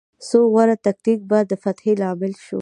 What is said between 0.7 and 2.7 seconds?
تکتیک به د فتحې لامل شو.